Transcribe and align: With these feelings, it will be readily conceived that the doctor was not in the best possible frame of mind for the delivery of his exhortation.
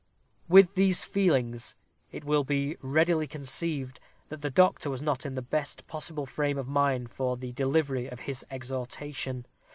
With 0.49 0.73
these 0.73 1.05
feelings, 1.05 1.75
it 2.11 2.23
will 2.25 2.43
be 2.43 2.75
readily 2.81 3.27
conceived 3.27 3.99
that 4.29 4.41
the 4.41 4.49
doctor 4.49 4.89
was 4.89 5.03
not 5.03 5.27
in 5.27 5.35
the 5.35 5.43
best 5.43 5.85
possible 5.85 6.25
frame 6.25 6.57
of 6.57 6.67
mind 6.67 7.11
for 7.11 7.37
the 7.37 7.51
delivery 7.51 8.07
of 8.07 8.21
his 8.21 8.43
exhortation. 8.49 9.45